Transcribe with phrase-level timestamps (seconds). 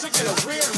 [0.00, 0.77] Music in a weird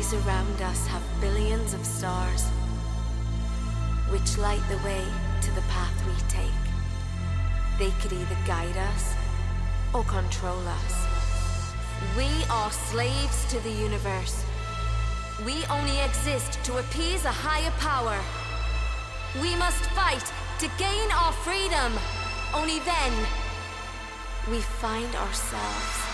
[0.00, 2.44] us have billions of stars,
[4.10, 5.04] which light the way
[5.42, 6.62] to the path we take.
[7.78, 9.14] They could either guide us
[9.92, 11.06] or control us.
[12.16, 14.44] We are slaves to the universe.
[15.44, 18.18] We only exist to appease a higher power.
[19.42, 21.92] We must fight to gain our freedom.
[22.54, 23.12] Only then
[24.48, 26.07] we find ourselves.